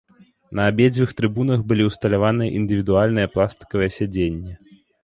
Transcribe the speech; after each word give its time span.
На 0.59 0.63
абедзвюх 0.71 1.11
трыбунах 1.19 1.59
былі 1.73 1.83
ўсталяваныя 1.91 2.55
індывідуальныя 2.61 3.33
пластыкавыя 3.37 3.97
сядзенні. 4.01 4.53